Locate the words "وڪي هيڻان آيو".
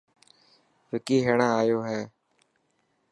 0.89-1.79